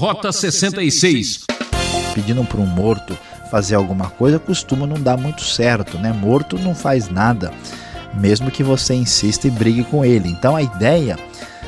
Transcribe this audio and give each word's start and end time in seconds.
Rota 0.00 0.32
66. 0.32 1.44
Pedindo 2.14 2.42
para 2.42 2.58
um 2.58 2.64
morto 2.64 3.14
fazer 3.50 3.74
alguma 3.74 4.08
coisa 4.08 4.38
costuma 4.38 4.86
não 4.86 4.98
dar 4.98 5.18
muito 5.18 5.42
certo, 5.44 5.98
né? 5.98 6.10
Morto 6.10 6.58
não 6.58 6.74
faz 6.74 7.10
nada, 7.10 7.52
mesmo 8.14 8.50
que 8.50 8.62
você 8.62 8.94
insista 8.94 9.46
e 9.46 9.50
brigue 9.50 9.84
com 9.84 10.02
ele. 10.02 10.30
Então 10.30 10.56
a 10.56 10.62
ideia 10.62 11.18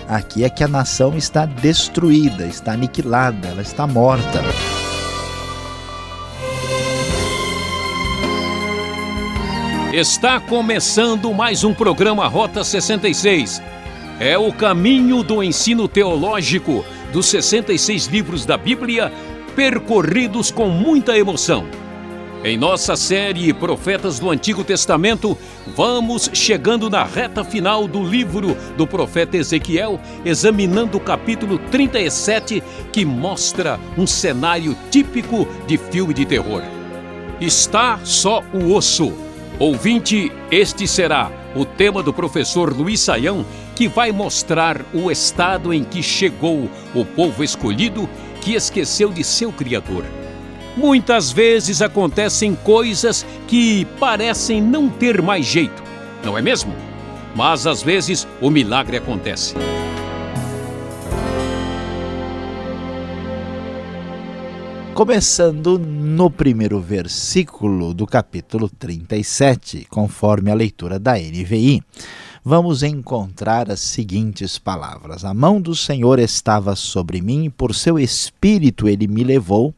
aqui 0.08 0.44
é 0.44 0.48
que 0.48 0.64
a 0.64 0.68
nação 0.68 1.14
está 1.14 1.44
destruída, 1.44 2.46
está 2.46 2.72
aniquilada, 2.72 3.48
ela 3.48 3.60
está 3.60 3.86
morta. 3.86 4.42
Está 9.92 10.40
começando 10.40 11.34
mais 11.34 11.64
um 11.64 11.74
programa 11.74 12.26
Rota 12.28 12.64
66. 12.64 13.60
É 14.18 14.38
o 14.38 14.50
caminho 14.54 15.22
do 15.22 15.42
ensino 15.42 15.86
teológico 15.86 16.82
dos 17.12 17.26
66 17.26 18.06
livros 18.06 18.46
da 18.46 18.56
Bíblia 18.56 19.12
percorridos 19.54 20.50
com 20.50 20.68
muita 20.68 21.16
emoção. 21.16 21.66
Em 22.44 22.56
nossa 22.56 22.96
série 22.96 23.52
Profetas 23.52 24.18
do 24.18 24.28
Antigo 24.28 24.64
Testamento, 24.64 25.38
vamos 25.76 26.28
chegando 26.32 26.90
na 26.90 27.04
reta 27.04 27.44
final 27.44 27.86
do 27.86 28.02
livro 28.02 28.56
do 28.76 28.84
profeta 28.84 29.36
Ezequiel, 29.36 30.00
examinando 30.24 30.96
o 30.96 31.00
capítulo 31.00 31.58
37, 31.70 32.60
que 32.90 33.04
mostra 33.04 33.78
um 33.96 34.08
cenário 34.08 34.76
típico 34.90 35.46
de 35.68 35.78
filme 35.78 36.12
de 36.12 36.26
terror. 36.26 36.62
Está 37.40 38.00
só 38.02 38.42
o 38.52 38.74
osso. 38.74 39.12
Ouvinte, 39.60 40.32
este 40.50 40.88
será 40.88 41.30
o 41.54 41.64
tema 41.64 42.02
do 42.02 42.12
professor 42.12 42.76
Luiz 42.76 42.98
Saião, 42.98 43.44
que 43.74 43.88
vai 43.88 44.12
mostrar 44.12 44.84
o 44.92 45.10
estado 45.10 45.72
em 45.72 45.84
que 45.84 46.02
chegou 46.02 46.70
o 46.94 47.04
povo 47.04 47.42
escolhido 47.42 48.08
que 48.40 48.54
esqueceu 48.54 49.10
de 49.10 49.24
seu 49.24 49.52
Criador. 49.52 50.04
Muitas 50.76 51.30
vezes 51.30 51.82
acontecem 51.82 52.54
coisas 52.54 53.26
que 53.46 53.84
parecem 53.98 54.60
não 54.60 54.88
ter 54.88 55.20
mais 55.20 55.46
jeito, 55.46 55.82
não 56.24 56.36
é 56.36 56.42
mesmo? 56.42 56.74
Mas 57.34 57.66
às 57.66 57.82
vezes 57.82 58.26
o 58.40 58.50
milagre 58.50 58.96
acontece. 58.96 59.54
Começando 64.94 65.78
no 65.78 66.30
primeiro 66.30 66.78
versículo 66.78 67.94
do 67.94 68.06
capítulo 68.06 68.68
37, 68.68 69.86
conforme 69.88 70.50
a 70.50 70.54
leitura 70.54 70.98
da 70.98 71.14
NVI 71.14 71.82
vamos 72.44 72.82
encontrar 72.82 73.70
as 73.70 73.80
seguintes 73.80 74.58
palavras: 74.58 75.24
A 75.24 75.32
mão 75.32 75.60
do 75.60 75.74
Senhor 75.74 76.18
estava 76.18 76.74
sobre 76.74 77.20
mim, 77.20 77.50
por 77.50 77.74
seu 77.74 77.98
espírito 77.98 78.88
ele 78.88 79.06
me 79.06 79.22
levou 79.22 79.74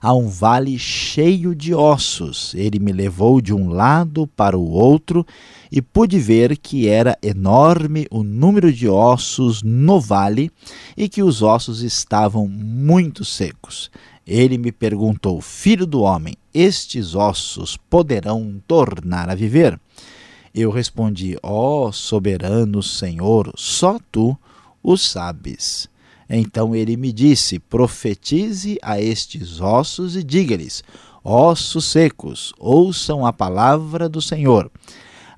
a 0.00 0.12
um 0.12 0.28
vale 0.28 0.76
cheio 0.78 1.54
de 1.54 1.72
ossos. 1.72 2.52
Ele 2.54 2.80
me 2.80 2.92
levou 2.92 3.40
de 3.40 3.54
um 3.54 3.68
lado 3.68 4.26
para 4.26 4.58
o 4.58 4.68
outro 4.68 5.24
e 5.70 5.80
pude 5.80 6.18
ver 6.18 6.56
que 6.56 6.88
era 6.88 7.16
enorme 7.22 8.06
o 8.10 8.24
número 8.24 8.72
de 8.72 8.88
ossos 8.88 9.62
no 9.62 10.00
vale 10.00 10.50
e 10.96 11.08
que 11.08 11.22
os 11.22 11.40
ossos 11.40 11.82
estavam 11.82 12.48
muito 12.48 13.24
secos. 13.24 13.90
Ele 14.26 14.58
me 14.58 14.72
perguntou: 14.72 15.40
Filho 15.40 15.86
do 15.86 16.00
homem, 16.02 16.36
estes 16.52 17.14
ossos 17.14 17.76
poderão 17.76 18.60
tornar 18.66 19.30
a 19.30 19.34
viver? 19.34 19.78
Eu 20.54 20.70
respondi: 20.70 21.36
Ó 21.42 21.88
oh, 21.88 21.92
soberano 21.92 22.82
Senhor, 22.82 23.52
só 23.56 23.98
tu 24.10 24.36
o 24.82 24.96
sabes. 24.96 25.88
Então 26.28 26.74
ele 26.74 26.96
me 26.96 27.12
disse: 27.12 27.58
Profetize 27.58 28.78
a 28.82 29.00
estes 29.00 29.60
ossos 29.60 30.14
e 30.14 30.22
diga-lhes: 30.22 30.84
Ossos 31.24 31.86
secos, 31.86 32.52
ouçam 32.58 33.24
a 33.24 33.32
palavra 33.32 34.08
do 34.08 34.20
Senhor. 34.20 34.70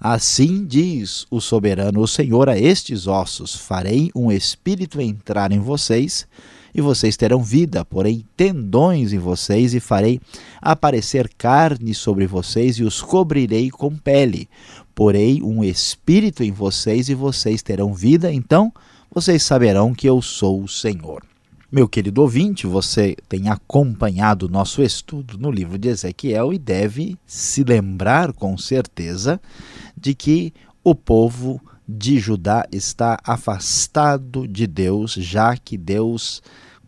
Assim 0.01 0.67
diz 0.67 1.27
o 1.31 1.41
soberano 1.41 2.01
o 2.01 2.09
Senhor 2.09 2.49
a 2.49 2.59
estes 2.59 3.07
ossos: 3.07 3.55
Farei 3.55 4.11
um 4.15 4.33
espírito 4.33 5.01
entrar 5.01 5.53
em 5.53 5.61
vocês 5.61 6.27
e 6.75 6.81
vocês 6.81 7.17
terão 7.17 7.43
vida, 7.43 7.85
porém 7.85 8.25
tendões 8.37 9.13
em 9.13 9.19
vocês, 9.19 9.75
e 9.75 9.81
farei 9.81 10.21
aparecer 10.61 11.31
carne 11.39 11.95
sobre 11.95 12.27
vocês, 12.27 12.79
e 12.79 12.83
os 12.83 13.01
cobrirei 13.01 13.71
com 13.71 13.97
pele. 13.97 14.49
Porei 14.95 15.41
um 15.43 15.63
espírito 15.63 16.43
em 16.43 16.51
vocês, 16.51 17.09
e 17.09 17.15
vocês 17.15 17.63
terão 17.63 17.95
vida, 17.95 18.33
então 18.33 18.73
vocês 19.11 19.43
saberão 19.43 19.95
que 19.95 20.09
eu 20.09 20.21
sou 20.21 20.63
o 20.63 20.69
Senhor. 20.69 21.23
Meu 21.71 21.89
querido 21.89 22.23
ouvinte, 22.23 22.67
você 22.69 23.17
tem 23.29 23.49
acompanhado 23.49 24.47
o 24.47 24.49
nosso 24.49 24.81
estudo 24.81 25.37
no 25.37 25.51
livro 25.51 25.77
de 25.77 25.89
Ezequiel 25.89 26.53
e 26.53 26.59
deve 26.59 27.17
se 27.27 27.65
lembrar 27.65 28.33
com 28.33 28.57
certeza 28.57 29.41
de 29.97 30.15
que 30.15 30.53
o 30.85 30.95
povo 30.95 31.61
de 31.89 32.19
Judá 32.19 32.67
está 32.71 33.19
afastado 33.25 34.47
de 34.47 34.67
Deus, 34.67 35.15
já 35.15 35.57
que 35.57 35.77
Deus 35.77 36.43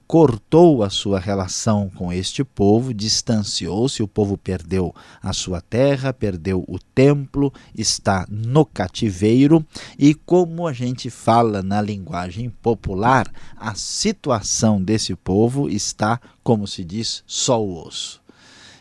cortou 0.07 0.83
a 0.83 0.91
sua 0.91 1.19
relação 1.19 1.91
com 1.91 2.13
este 2.13 2.45
povo, 2.45 2.95
distanciou-se, 2.95 4.03
o 4.03 4.09
povo 4.09 4.39
perdeu 4.39 4.95
a 5.23 5.33
sua 5.33 5.61
terra, 5.61 6.13
perdeu 6.13 6.65
o 6.69 6.79
templo, 6.79 7.53
está 7.77 8.27
no 8.29 8.65
cativeiro 8.65 9.65
e, 9.99 10.15
como 10.15 10.67
a 10.67 10.73
gente 10.73 11.11
fala 11.11 11.63
na 11.63 11.81
linguagem 11.81 12.51
popular, 12.51 13.31
a 13.57 13.75
situação 13.75 14.83
desse 14.83 15.15
povo 15.15 15.69
está, 15.69 16.21
como 16.43 16.67
se 16.67 16.85
diz, 16.85 17.23
só 17.27 17.63
o 17.63 17.87
osso. 17.87 18.26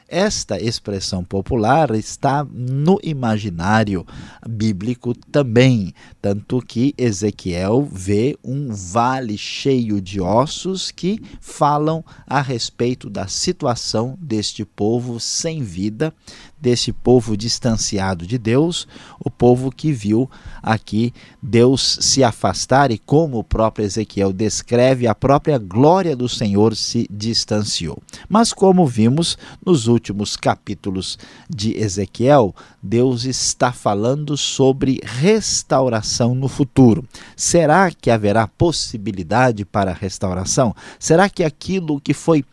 Esta 0.08 0.62
expressão 0.62 1.24
popular 1.24 1.96
está 1.96 2.44
no 2.44 3.00
imaginário 3.02 4.06
bíblico 4.48 5.16
também, 5.16 5.96
tanto 6.22 6.62
que 6.62 6.94
Ezequiel 6.96 7.90
vê 7.92 8.38
um 8.44 8.72
vale 8.72 9.36
cheio 9.36 10.00
de 10.00 10.22
ossos 10.22 10.92
que 10.92 11.20
falam 11.42 12.06
a 12.28 12.40
respeito 12.40 13.10
da 13.10 13.26
situação 13.26 14.16
deste 14.22 14.64
povo 14.64 15.20
sem 15.20 15.64
vida, 15.64 16.14
desse 16.60 16.92
povo 16.92 17.36
distanciado 17.36 18.26
de 18.26 18.38
Deus, 18.38 18.88
o 19.20 19.30
povo 19.30 19.72
que 19.72 19.92
viu 19.92 20.30
aqui 20.64 21.14
Deus 21.42 22.00
se 22.02 22.24
afastar 22.24 22.92
e, 22.92 22.98
como 22.98 23.38
o 23.38 23.44
próprio 23.44 23.86
Ezequiel 23.86 24.34
descreve, 24.34 25.08
a 25.08 25.14
própria 25.14 25.58
glória 25.58 26.16
do 26.16 26.28
Senhor 26.28 26.76
se 26.76 27.08
distanciou. 27.10 28.02
Mas, 28.28 28.52
como 28.52 28.86
vimos 28.88 29.38
nos 29.64 29.88
últimos 29.88 30.36
capítulos 30.36 31.20
de 31.50 31.78
Ezequiel, 31.78 32.56
Deus 32.82 33.26
está 33.26 33.72
falando 33.72 34.38
sobre 34.38 35.00
restauração 35.04 36.34
no 36.34 36.48
futuro. 36.48 37.04
Será 37.36 37.92
que 37.92 38.10
haverá 38.10 38.48
possibilidade 38.48 39.66
para 39.66 39.94
restauração? 39.94 40.76
Será 41.00 41.30
que 41.30 41.44
aquilo 41.44 42.02
que 42.02 42.14
foi 42.14 42.44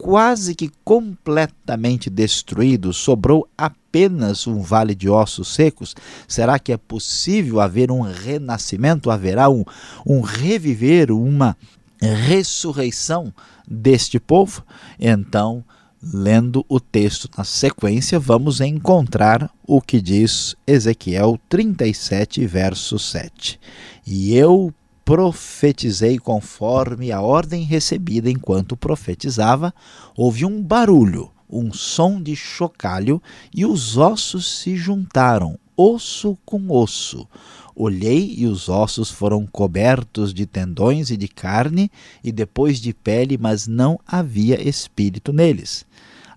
quase 0.00 0.54
que 0.54 0.70
completamente 0.82 2.08
destruído, 2.08 2.90
sobrou 2.90 3.46
apenas 3.56 4.46
um 4.46 4.62
vale 4.62 4.94
de 4.94 5.10
ossos 5.10 5.48
secos? 5.48 5.94
Será 6.26 6.58
que 6.58 6.72
é 6.72 6.78
possível 6.78 7.60
haver 7.60 7.90
um 7.90 8.00
renascimento? 8.00 9.10
Haverá 9.10 9.50
um, 9.50 9.62
um 10.06 10.22
reviver, 10.22 11.10
uma 11.12 11.54
ressurreição 12.00 13.30
deste 13.68 14.18
povo? 14.18 14.64
Então, 14.98 15.62
lendo 16.02 16.64
o 16.66 16.80
texto 16.80 17.28
na 17.36 17.44
sequência, 17.44 18.18
vamos 18.18 18.62
encontrar 18.62 19.50
o 19.66 19.82
que 19.82 20.00
diz 20.00 20.56
Ezequiel 20.66 21.38
37, 21.46 22.46
verso 22.46 22.98
7. 22.98 23.60
E 24.06 24.34
eu 24.34 24.72
profetizei 25.10 26.20
conforme 26.20 27.10
a 27.10 27.20
ordem 27.20 27.64
recebida 27.64 28.30
enquanto 28.30 28.76
profetizava, 28.76 29.74
houve 30.16 30.44
um 30.44 30.62
barulho, 30.62 31.32
um 31.50 31.72
som 31.72 32.22
de 32.22 32.36
chocalho, 32.36 33.20
e 33.52 33.66
os 33.66 33.96
ossos 33.96 34.60
se 34.60 34.76
juntaram, 34.76 35.58
osso 35.76 36.38
com 36.44 36.70
osso. 36.70 37.26
Olhei 37.74 38.36
e 38.38 38.46
os 38.46 38.68
ossos 38.68 39.10
foram 39.10 39.44
cobertos 39.48 40.32
de 40.32 40.46
tendões 40.46 41.10
e 41.10 41.16
de 41.16 41.26
carne, 41.26 41.90
e 42.22 42.30
depois 42.30 42.80
de 42.80 42.94
pele, 42.94 43.36
mas 43.36 43.66
não 43.66 43.98
havia 44.06 44.62
espírito 44.62 45.32
neles. 45.32 45.84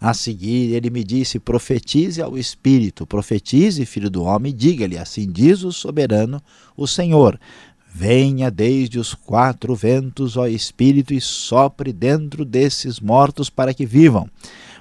A 0.02 0.14
seguir, 0.14 0.74
ele 0.74 0.90
me 0.90 1.02
disse: 1.02 1.40
Profetize 1.40 2.22
ao 2.22 2.38
Espírito, 2.38 3.08
profetize, 3.08 3.86
filho 3.86 4.10
do 4.10 4.24
homem, 4.24 4.54
diga-lhe: 4.54 4.98
Assim 4.98 5.32
diz 5.32 5.64
o 5.64 5.72
soberano, 5.72 6.42
o 6.76 6.86
Senhor. 6.86 7.40
Venha 7.96 8.50
desde 8.50 8.98
os 8.98 9.14
quatro 9.14 9.76
ventos, 9.76 10.36
ó 10.36 10.48
Espírito, 10.48 11.14
e 11.14 11.22
sopre 11.22 11.94
dentro 11.94 12.44
desses 12.44 13.00
mortos 13.00 13.52
para 13.52 13.72
que 13.72 13.86
vivam. 13.86 14.28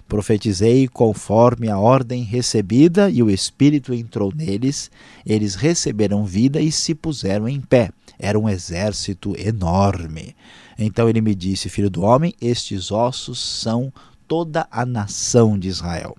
Profetizei 0.09 0.88
conforme 0.88 1.69
a 1.69 1.79
ordem 1.79 2.23
recebida, 2.23 3.11
e 3.11 3.23
o 3.23 3.29
Espírito 3.29 3.93
entrou 3.93 4.32
neles. 4.35 4.91
Eles 5.26 5.55
receberam 5.55 6.25
vida 6.25 6.59
e 6.59 6.73
se 6.73 6.94
puseram 6.94 7.47
em 7.47 7.61
pé. 7.61 7.91
Era 8.19 8.38
um 8.38 8.49
exército 8.49 9.35
enorme. 9.38 10.35
Então 10.79 11.06
ele 11.06 11.20
me 11.20 11.35
disse: 11.35 11.69
Filho 11.69 11.91
do 11.91 12.00
homem, 12.00 12.35
estes 12.41 12.91
ossos 12.91 13.38
são 13.38 13.93
toda 14.26 14.67
a 14.70 14.87
nação 14.87 15.59
de 15.59 15.69
Israel. 15.69 16.17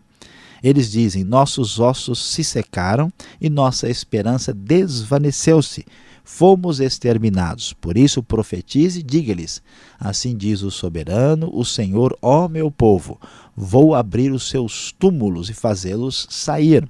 Eles 0.62 0.92
dizem: 0.92 1.24
Nossos 1.24 1.80
ossos 1.80 2.24
se 2.24 2.44
secaram 2.44 3.12
e 3.42 3.50
nossa 3.50 3.90
esperança 3.90 4.54
desvaneceu-se. 4.54 5.84
Fomos 6.24 6.80
exterminados. 6.80 7.74
Por 7.74 7.98
isso 7.98 8.24
profetize 8.24 9.00
e 9.00 9.04
diga-lhes: 9.04 9.62
Assim 10.00 10.36
diz 10.36 10.62
o 10.62 10.72
soberano, 10.72 11.50
o 11.54 11.66
Senhor, 11.66 12.18
ó 12.22 12.48
meu 12.48 12.72
povo: 12.72 13.20
Vou 13.56 13.94
abrir 13.94 14.32
os 14.32 14.50
seus 14.50 14.94
túmulos 14.98 15.50
e 15.50 15.54
fazê-los 15.54 16.28
sair. 16.30 16.88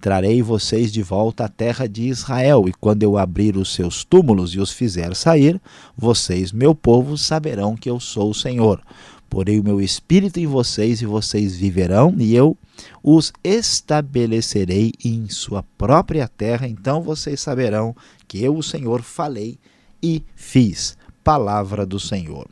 Trarei 0.00 0.42
vocês 0.42 0.92
de 0.92 1.02
volta 1.02 1.44
à 1.44 1.48
terra 1.48 1.88
de 1.88 2.02
Israel, 2.02 2.68
e 2.68 2.72
quando 2.72 3.04
eu 3.04 3.16
abrir 3.16 3.56
os 3.56 3.72
seus 3.72 4.04
túmulos 4.04 4.52
e 4.52 4.60
os 4.60 4.70
fizer 4.70 5.14
sair, 5.14 5.58
vocês, 5.96 6.52
meu 6.52 6.74
povo, 6.74 7.16
saberão 7.16 7.74
que 7.74 7.88
eu 7.88 7.98
sou 7.98 8.30
o 8.30 8.34
Senhor. 8.34 8.82
Porei 9.28 9.58
o 9.58 9.64
meu 9.64 9.80
espírito 9.80 10.38
em 10.38 10.46
vocês 10.46 11.02
e 11.02 11.06
vocês 11.06 11.56
viverão, 11.56 12.14
e 12.18 12.34
eu 12.34 12.56
os 13.02 13.32
estabelecerei 13.42 14.92
em 15.04 15.28
sua 15.28 15.62
própria 15.76 16.28
terra. 16.28 16.68
Então 16.68 17.02
vocês 17.02 17.40
saberão 17.40 17.94
que 18.28 18.42
eu, 18.42 18.56
o 18.56 18.62
Senhor, 18.62 19.02
falei 19.02 19.58
e 20.02 20.22
fiz. 20.34 20.96
Palavra 21.22 21.86
do 21.86 21.98
Senhor. 21.98 22.46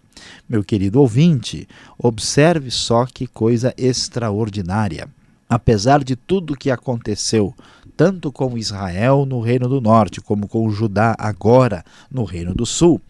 Meu 0.49 0.65
querido 0.65 1.01
ouvinte, 1.01 1.69
observe 1.99 2.71
só 2.71 3.07
que 3.07 3.27
coisa 3.27 3.75
extraordinária. 3.77 5.09
Apesar 5.49 6.03
de 6.03 6.17
tudo 6.17 6.55
o 6.55 6.57
que 6.57 6.71
aconteceu, 6.71 7.55
tanto 7.97 8.33
com 8.33 8.57
Israel 8.57 9.27
no 9.27 9.41
Reino 9.41 9.69
do 9.69 9.81
Norte, 9.81 10.21
como 10.21 10.49
com 10.49 10.71
Judá 10.71 11.15
agora 11.19 11.85
no 12.11 12.25
Reino 12.25 12.55
do 12.55 12.65
Sul, 12.65 13.01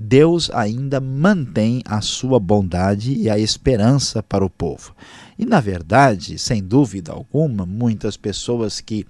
Deus 0.00 0.48
ainda 0.54 1.00
mantém 1.00 1.82
a 1.84 2.00
sua 2.00 2.38
bondade 2.38 3.14
e 3.14 3.28
a 3.28 3.36
esperança 3.36 4.22
para 4.22 4.44
o 4.44 4.48
povo. 4.48 4.94
E, 5.36 5.44
na 5.44 5.58
verdade, 5.58 6.38
sem 6.38 6.62
dúvida 6.62 7.10
alguma, 7.10 7.66
muitas 7.66 8.16
pessoas 8.16 8.80
que 8.80 9.04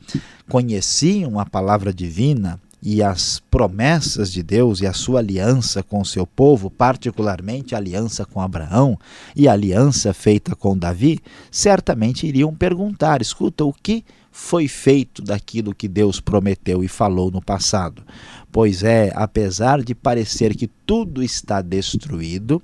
conheciam 0.49 1.39
a 1.39 1.45
palavra 1.45 1.93
divina 1.93 2.59
e 2.83 3.03
as 3.03 3.39
promessas 3.51 4.33
de 4.33 4.43
Deus 4.43 4.81
e 4.81 4.87
a 4.87 4.95
sua 4.95 5.19
aliança 5.19 5.83
com 5.83 6.01
o 6.01 6.07
seu 6.07 6.27
povo, 6.27 6.71
particularmente 6.71 7.75
a 7.75 7.79
aliança 7.79 8.25
com 8.25 8.41
Abraão 8.41 8.99
e 9.37 9.47
a 9.47 9.53
aliança 9.53 10.15
feita 10.15 10.57
com 10.57 10.79
Davi, 10.79 11.21
certamente 11.51 12.27
iriam 12.27 12.55
perguntar: 12.55 13.21
escuta, 13.21 13.63
o 13.63 13.75
que 13.75 14.05
foi 14.31 14.69
feito 14.69 15.21
daquilo 15.21 15.75
que 15.75 15.89
Deus 15.89 16.21
prometeu 16.21 16.85
e 16.85 16.89
falou 16.89 17.31
no 17.31 17.43
passado? 17.43 18.03
Pois 18.51 18.83
é, 18.83 19.13
apesar 19.15 19.83
de 19.83 19.95
parecer 19.95 20.57
que 20.57 20.67
tudo 20.67 21.23
está 21.23 21.61
destruído, 21.61 22.63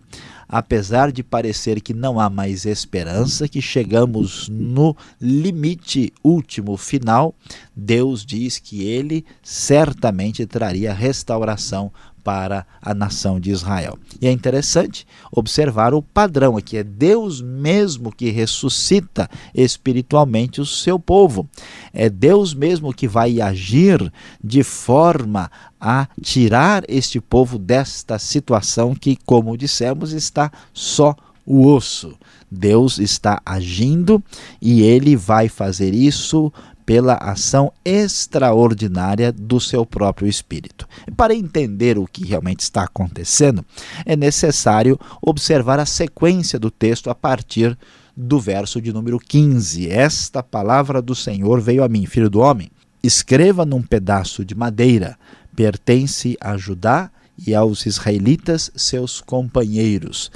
apesar 0.48 1.12
de 1.12 1.22
parecer 1.22 1.81
que 1.81 1.92
não 1.92 2.19
há 2.19 2.31
mais 2.31 2.64
esperança, 2.64 3.46
que 3.46 3.60
chegamos 3.60 4.48
no 4.48 4.96
limite 5.20 6.12
último 6.22 6.76
final, 6.76 7.34
Deus 7.76 8.25
diz 8.25 8.58
que 8.58 8.82
ele 8.82 9.25
certamente 9.42 10.46
traria 10.46 10.94
restauração 10.94 11.92
para 12.25 12.67
a 12.81 12.94
nação 12.94 13.38
de 13.38 13.50
Israel. 13.50 13.99
E 14.21 14.26
é 14.26 14.32
interessante 14.32 15.06
observar 15.31 15.93
o 15.93 16.03
padrão 16.03 16.56
aqui: 16.56 16.79
é 16.79 16.82
Deus 16.82 17.43
mesmo 17.43 18.11
que 18.11 18.31
ressuscita 18.31 19.29
espiritualmente 19.55 20.61
o 20.61 20.67
seu 20.67 20.99
povo. 20.99 21.47
É 21.93 22.09
Deus 22.09 22.55
mesmo 22.55 22.93
que 22.94 23.06
vai 23.06 23.41
agir 23.41 24.11
de 24.43 24.65
forma 24.65 25.50
a 25.79 26.09
tirar 26.23 26.82
este 26.88 27.21
povo 27.21 27.59
desta 27.59 28.19
situação 28.19 28.94
que, 28.94 29.17
como 29.27 29.56
dissemos, 29.56 30.12
está 30.12 30.50
só 30.73 31.15
o 31.44 31.67
osso. 31.67 32.17
Deus 32.50 32.99
está 32.99 33.43
agindo 33.44 34.23
e 34.62 34.82
ele 34.82 35.17
vai 35.17 35.49
fazer 35.49 35.93
isso 35.93 36.53
pela 36.86 37.14
ação 37.14 37.72
extraordinária 37.84 39.32
do 39.32 39.60
seu 39.60 39.86
próprio 39.86 40.28
espírito. 40.28 40.86
Para 41.16 41.34
entender 41.34 41.98
o 41.98 42.06
que 42.06 42.25
realmente 42.25 42.60
está 42.60 42.82
acontecendo, 42.82 43.64
é 44.04 44.14
necessário 44.16 44.98
observar 45.22 45.78
a 45.78 45.86
sequência 45.86 46.58
do 46.58 46.70
texto 46.70 47.08
a 47.10 47.14
partir 47.14 47.76
do 48.16 48.38
verso 48.38 48.81
de 48.81 48.92
número 48.92 49.19
15. 49.19 49.88
Esta 49.90 50.42
palavra 50.42 51.00
do 51.00 51.14
Senhor 51.14 51.60
veio 51.60 51.82
a 51.82 51.88
mim, 51.88 52.06
filho 52.06 52.31
do 52.31 52.40
homem. 52.40 52.70
Escreva 53.02 53.64
num 53.64 53.82
pedaço 53.82 54.44
de 54.44 54.54
madeira, 54.54 55.16
pertence 55.54 56.36
a 56.40 56.56
Judá 56.56 57.10
e 57.46 57.54
aos 57.54 57.84
israelitas, 57.86 58.70
seus 58.76 59.20
companheiros. 59.20 60.31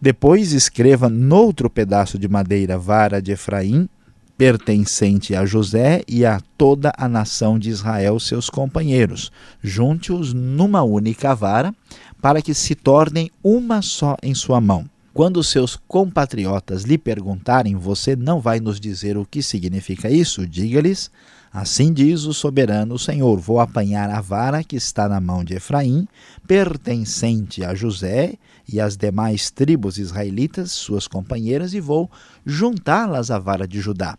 Depois 0.00 0.52
escreva 0.52 1.08
noutro 1.08 1.70
pedaço 1.70 2.18
de 2.18 2.26
madeira, 2.28 2.76
vara 2.76 3.22
de 3.22 3.32
Efraim, 3.32 3.88
pertencente 4.42 5.36
a 5.36 5.46
José 5.46 6.02
e 6.08 6.26
a 6.26 6.40
toda 6.58 6.92
a 6.98 7.08
nação 7.08 7.60
de 7.60 7.70
Israel, 7.70 8.18
seus 8.18 8.50
companheiros. 8.50 9.30
Junte-os 9.62 10.32
numa 10.32 10.82
única 10.82 11.32
vara, 11.32 11.72
para 12.20 12.42
que 12.42 12.52
se 12.52 12.74
tornem 12.74 13.30
uma 13.40 13.80
só 13.82 14.16
em 14.20 14.34
sua 14.34 14.60
mão. 14.60 14.84
Quando 15.14 15.44
seus 15.44 15.78
compatriotas 15.86 16.82
lhe 16.82 16.98
perguntarem, 16.98 17.76
você 17.76 18.16
não 18.16 18.40
vai 18.40 18.58
nos 18.58 18.80
dizer 18.80 19.16
o 19.16 19.24
que 19.24 19.44
significa 19.44 20.10
isso? 20.10 20.44
Diga-lhes: 20.44 21.08
Assim 21.52 21.92
diz 21.92 22.24
o 22.24 22.32
soberano 22.32 22.98
Senhor: 22.98 23.38
Vou 23.38 23.60
apanhar 23.60 24.08
a 24.08 24.22
vara 24.22 24.64
que 24.64 24.74
está 24.74 25.06
na 25.06 25.20
mão 25.20 25.44
de 25.44 25.54
Efraim, 25.54 26.08
pertencente 26.46 27.62
a 27.62 27.74
José 27.74 28.34
e 28.66 28.80
às 28.80 28.96
demais 28.96 29.50
tribos 29.50 29.98
israelitas, 29.98 30.72
suas 30.72 31.06
companheiras, 31.06 31.74
e 31.74 31.80
vou 31.80 32.10
juntá-las 32.46 33.30
à 33.30 33.38
vara 33.38 33.68
de 33.68 33.80
Judá. 33.80 34.16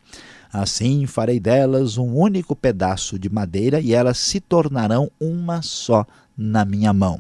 Assim 0.51 1.07
farei 1.07 1.39
delas 1.39 1.97
um 1.97 2.13
único 2.15 2.55
pedaço 2.55 3.17
de 3.17 3.27
madeira 3.27 3.79
e 3.81 3.91
elas 3.91 4.19
se 4.19 4.39
tornarão 4.39 5.09
uma 5.19 5.63
só 5.63 6.05
na 6.37 6.63
minha 6.63 6.93
mão. 6.93 7.19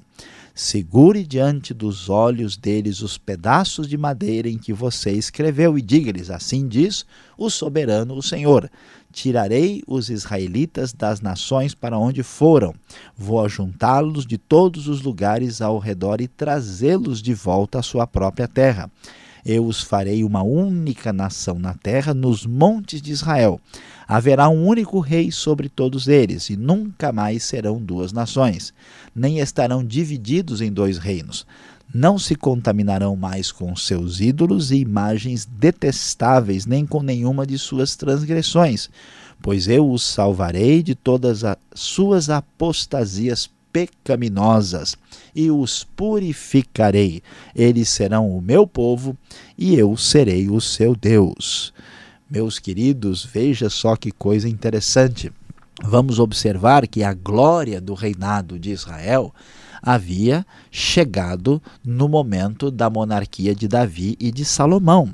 Segure 0.55 1.25
diante 1.25 1.73
dos 1.73 2.09
olhos 2.09 2.55
deles 2.55 3.01
os 3.01 3.17
pedaços 3.17 3.87
de 3.87 3.97
madeira 3.97 4.47
em 4.47 4.59
que 4.59 4.71
você 4.71 5.09
escreveu 5.09 5.79
e 5.79 5.81
diga-lhes: 5.81 6.29
Assim 6.29 6.67
diz 6.67 7.07
o 7.35 7.49
soberano, 7.49 8.15
o 8.15 8.21
Senhor 8.21 8.69
tirarei 9.11 9.81
os 9.87 10.09
israelitas 10.09 10.93
das 10.93 11.21
nações 11.21 11.73
para 11.73 11.97
onde 11.97 12.21
foram. 12.21 12.71
Vou 13.17 13.43
ajuntá-los 13.43 14.27
de 14.27 14.37
todos 14.37 14.87
os 14.87 15.01
lugares 15.01 15.59
ao 15.59 15.79
redor 15.79 16.21
e 16.21 16.27
trazê-los 16.27 17.19
de 17.19 17.33
volta 17.33 17.79
à 17.79 17.81
sua 17.81 18.05
própria 18.05 18.47
terra. 18.47 18.91
Eu 19.45 19.65
os 19.65 19.81
farei 19.81 20.23
uma 20.23 20.41
única 20.41 21.11
nação 21.11 21.59
na 21.59 21.73
terra, 21.73 22.13
nos 22.13 22.45
montes 22.45 23.01
de 23.01 23.11
Israel. 23.11 23.59
Haverá 24.07 24.49
um 24.49 24.65
único 24.65 24.99
rei 24.99 25.31
sobre 25.31 25.69
todos 25.69 26.07
eles, 26.07 26.49
e 26.49 26.55
nunca 26.55 27.11
mais 27.11 27.43
serão 27.43 27.81
duas 27.81 28.13
nações, 28.13 28.73
nem 29.13 29.39
estarão 29.39 29.83
divididos 29.83 30.61
em 30.61 30.71
dois 30.71 30.97
reinos 30.97 31.45
não 31.93 32.17
se 32.17 32.35
contaminarão 32.35 33.15
mais 33.15 33.51
com 33.51 33.75
seus 33.75 34.19
ídolos 34.19 34.71
e 34.71 34.77
imagens 34.77 35.45
detestáveis, 35.45 36.65
nem 36.65 36.87
com 36.87 37.03
nenhuma 37.03 37.45
de 37.45 37.57
suas 37.59 37.95
transgressões, 37.95 38.89
pois 39.41 39.67
eu 39.67 39.89
os 39.91 40.01
salvarei 40.01 40.81
de 40.81 40.95
todas 40.95 41.43
as 41.43 41.57
suas 41.75 42.31
apostasias 42.31 43.47
pecaminosas 43.73 44.95
e 45.35 45.49
os 45.49 45.83
purificarei. 45.83 47.23
Eles 47.55 47.89
serão 47.89 48.29
o 48.29 48.39
meu 48.39 48.67
povo 48.67 49.17
e 49.57 49.75
eu 49.75 49.97
serei 49.97 50.47
o 50.47 50.61
seu 50.61 50.95
Deus. 50.95 51.73
Meus 52.29 52.59
queridos, 52.59 53.25
veja 53.25 53.69
só 53.69 53.95
que 53.95 54.11
coisa 54.11 54.47
interessante. 54.47 55.31
Vamos 55.83 56.19
observar 56.19 56.87
que 56.87 57.03
a 57.03 57.13
glória 57.13 57.81
do 57.81 57.95
reinado 57.95 58.59
de 58.59 58.69
Israel 58.71 59.33
havia 59.81 60.45
chegado 60.71 61.61
no 61.83 62.07
momento 62.07 62.71
da 62.71 62.89
monarquia 62.89 63.53
de 63.53 63.67
Davi 63.67 64.15
e 64.19 64.31
de 64.31 64.45
Salomão. 64.45 65.13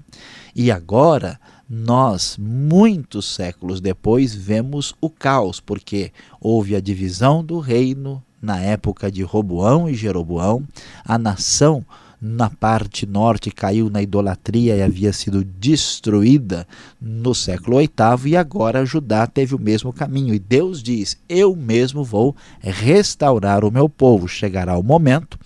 E 0.55 0.69
agora 0.69 1.39
nós, 1.67 2.35
muitos 2.37 3.33
séculos 3.33 3.79
depois, 3.79 4.33
vemos 4.33 4.93
o 4.99 5.09
caos, 5.09 5.59
porque 5.59 6.11
houve 6.41 6.75
a 6.75 6.81
divisão 6.81 7.43
do 7.43 7.59
reino 7.59 8.23
na 8.41 8.59
época 8.59 9.11
de 9.11 9.23
Roboão 9.23 9.89
e 9.89 9.93
Jeroboão, 9.93 10.63
a 11.05 11.17
nação 11.17 11.85
na 12.21 12.49
parte 12.49 13.05
norte 13.05 13.49
caiu 13.49 13.89
na 13.89 14.01
idolatria 14.01 14.75
e 14.75 14.81
havia 14.81 15.13
sido 15.13 15.43
destruída 15.43 16.67
no 16.99 17.33
século 17.33 17.77
VIII, 17.77 17.89
e 18.31 18.35
agora 18.35 18.85
Judá 18.85 19.25
teve 19.25 19.55
o 19.55 19.59
mesmo 19.59 19.93
caminho. 19.93 20.33
E 20.33 20.39
Deus 20.39 20.83
diz: 20.83 21.17
Eu 21.29 21.55
mesmo 21.55 22.03
vou 22.03 22.35
restaurar 22.59 23.63
o 23.63 23.71
meu 23.71 23.87
povo. 23.87 24.27
Chegará 24.27 24.77
o 24.77 24.83
momento 24.83 25.39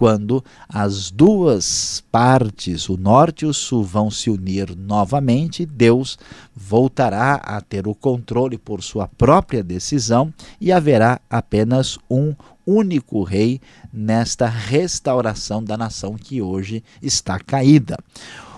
quando 0.00 0.42
as 0.66 1.10
duas 1.10 2.02
partes, 2.10 2.88
o 2.88 2.96
norte 2.96 3.44
e 3.44 3.46
o 3.46 3.52
sul, 3.52 3.84
vão 3.84 4.10
se 4.10 4.30
unir 4.30 4.74
novamente, 4.74 5.66
Deus 5.66 6.18
voltará 6.56 7.34
a 7.34 7.60
ter 7.60 7.86
o 7.86 7.94
controle 7.94 8.56
por 8.56 8.82
sua 8.82 9.06
própria 9.06 9.62
decisão 9.62 10.32
e 10.58 10.72
haverá 10.72 11.20
apenas 11.28 11.98
um 12.10 12.34
único 12.66 13.22
rei 13.22 13.60
nesta 13.92 14.46
restauração 14.46 15.62
da 15.62 15.76
nação 15.76 16.16
que 16.16 16.40
hoje 16.40 16.82
está 17.02 17.38
caída. 17.38 17.98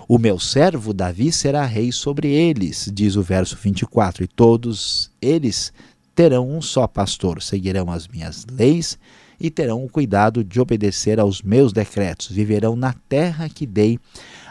O 0.07 0.17
meu 0.17 0.39
servo 0.39 0.93
Davi 0.93 1.29
será 1.29 1.65
rei 1.65 1.91
sobre 1.91 2.29
eles, 2.29 2.89
diz 2.93 3.17
o 3.17 3.21
verso 3.21 3.57
24, 3.61 4.23
e 4.23 4.27
todos 4.27 5.11
eles 5.21 5.73
terão 6.15 6.49
um 6.49 6.61
só 6.61 6.87
pastor, 6.87 7.43
seguirão 7.43 7.91
as 7.91 8.07
minhas 8.07 8.45
leis 8.49 8.97
e 9.43 9.51
terão 9.51 9.83
o 9.83 9.89
cuidado 9.89 10.41
de 10.41 10.61
obedecer 10.61 11.19
aos 11.19 11.41
meus 11.41 11.73
decretos. 11.73 12.29
Viverão 12.31 12.77
na 12.77 12.93
terra 13.09 13.49
que 13.49 13.67
dei 13.67 13.99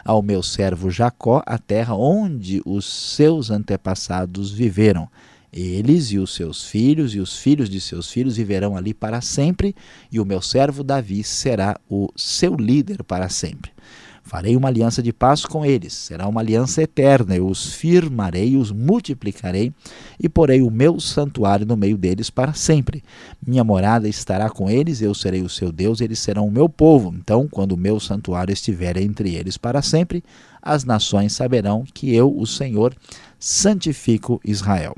ao 0.05 0.21
meu 0.21 0.43
servo 0.43 0.91
Jacó, 0.91 1.41
a 1.47 1.57
terra 1.57 1.95
onde 1.95 2.61
os 2.63 2.85
seus 2.85 3.49
antepassados 3.49 4.51
viveram. 4.51 5.09
Eles 5.51 6.11
e 6.11 6.19
os 6.19 6.35
seus 6.35 6.65
filhos 6.65 7.15
e 7.15 7.19
os 7.19 7.37
filhos 7.37 7.69
de 7.69 7.81
seus 7.81 8.11
filhos 8.11 8.37
viverão 8.37 8.77
ali 8.77 8.93
para 8.93 9.19
sempre, 9.19 9.75
e 10.11 10.19
o 10.19 10.25
meu 10.25 10.41
servo 10.41 10.83
Davi 10.83 11.23
será 11.23 11.79
o 11.89 12.07
seu 12.15 12.55
líder 12.55 13.03
para 13.03 13.29
sempre. 13.29 13.71
Farei 14.25 14.55
uma 14.55 14.69
aliança 14.69 15.03
de 15.03 15.11
paz 15.11 15.45
com 15.45 15.65
eles, 15.65 15.91
será 15.91 16.27
uma 16.29 16.39
aliança 16.39 16.81
eterna. 16.81 17.35
Eu 17.35 17.45
os 17.45 17.73
firmarei, 17.73 18.55
os 18.55 18.71
multiplicarei 18.71 19.73
e 20.17 20.29
porei 20.29 20.61
o 20.61 20.71
meu 20.71 20.97
santuário 20.97 21.65
no 21.65 21.75
meio 21.75 21.97
deles 21.97 22.29
para 22.29 22.53
sempre. 22.53 23.03
Minha 23.45 23.65
morada 23.65 24.07
estará 24.07 24.49
com 24.49 24.69
eles, 24.69 25.01
eu 25.01 25.13
serei 25.13 25.41
o 25.41 25.49
seu 25.49 25.73
Deus, 25.73 25.99
eles 25.99 26.19
serão 26.19 26.47
o 26.47 26.51
meu 26.51 26.69
povo. 26.69 27.13
Então, 27.13 27.49
quando 27.49 27.73
o 27.73 27.77
meu 27.77 27.99
santuário 27.99 28.53
estiver 28.53 28.95
entre 28.95 29.35
eles 29.35 29.57
para 29.57 29.81
sempre, 29.81 30.23
as 30.61 30.85
nações 30.85 31.33
saberão 31.33 31.83
que 31.93 32.15
eu, 32.15 32.33
o 32.33 32.47
Senhor, 32.47 32.95
santifico 33.37 34.39
Israel. 34.45 34.95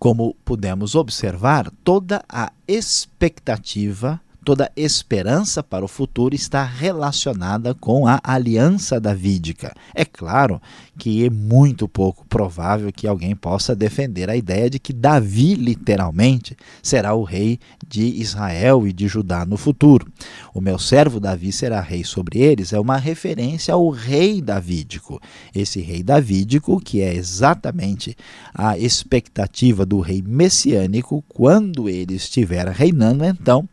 Como 0.00 0.34
pudemos 0.44 0.96
observar, 0.96 1.70
toda 1.84 2.24
a 2.28 2.52
expectativa 2.66 4.20
toda 4.44 4.70
esperança 4.76 5.62
para 5.62 5.84
o 5.84 5.88
futuro 5.88 6.34
está 6.34 6.62
relacionada 6.62 7.74
com 7.74 8.06
a 8.06 8.20
aliança 8.22 9.00
davídica. 9.00 9.74
É 9.94 10.04
claro 10.04 10.60
que 10.98 11.24
é 11.24 11.30
muito 11.30 11.88
pouco 11.88 12.26
provável 12.26 12.92
que 12.92 13.06
alguém 13.06 13.34
possa 13.34 13.74
defender 13.74 14.28
a 14.28 14.36
ideia 14.36 14.68
de 14.68 14.78
que 14.78 14.92
Davi, 14.92 15.54
literalmente, 15.54 16.56
será 16.82 17.14
o 17.14 17.24
rei 17.24 17.58
de 17.88 18.02
Israel 18.02 18.86
e 18.86 18.92
de 18.92 19.08
Judá 19.08 19.44
no 19.46 19.56
futuro. 19.56 20.06
O 20.52 20.60
meu 20.60 20.78
servo 20.78 21.18
Davi 21.18 21.50
será 21.50 21.80
rei 21.80 22.04
sobre 22.04 22.38
eles 22.38 22.72
é 22.72 22.78
uma 22.78 22.98
referência 22.98 23.72
ao 23.72 23.88
rei 23.88 24.42
davídico. 24.42 25.20
Esse 25.54 25.80
rei 25.80 26.02
davídico, 26.02 26.78
que 26.80 27.00
é 27.00 27.14
exatamente 27.14 28.16
a 28.54 28.78
expectativa 28.78 29.86
do 29.86 30.00
rei 30.00 30.22
messiânico, 30.22 31.24
quando 31.28 31.88
ele 31.88 32.14
estiver 32.14 32.68
reinando, 32.68 33.24
então 33.24 33.66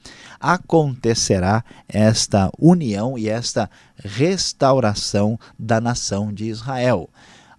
acontecerá 0.62 1.64
esta 1.88 2.52
união 2.58 3.18
e 3.18 3.28
esta 3.28 3.70
restauração 3.98 5.40
da 5.58 5.82
nação 5.82 6.32
de 6.32 6.46
Israel. 6.46 7.10